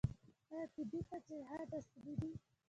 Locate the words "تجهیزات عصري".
1.09-2.13